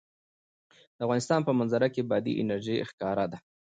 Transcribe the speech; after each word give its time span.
د 0.97 0.99
افغانستان 1.05 1.39
په 1.47 1.51
منظره 1.59 1.87
کې 1.93 2.07
بادي 2.09 2.33
انرژي 2.41 2.75
ښکاره 2.89 3.25
ده. 3.31 3.37